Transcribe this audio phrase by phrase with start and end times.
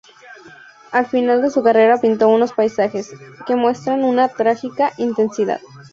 [0.91, 3.13] Al final de su carrera pintó unos paisajes,
[3.45, 5.61] que muestran una trágica intensidad.